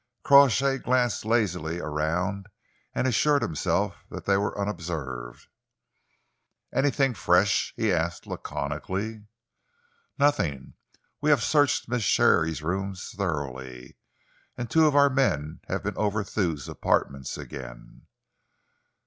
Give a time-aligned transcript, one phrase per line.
[0.23, 2.47] Crawshay glanced lazily around
[2.91, 5.47] and assured himself that they were unobserved.
[6.73, 9.27] "Anything fresh?" he asked laconically.
[10.17, 10.73] "Nothing.
[11.21, 13.95] We have searched Miss Sharey's rooms thoroughly,
[14.57, 18.07] and two of our men have been over Thew's apartments again."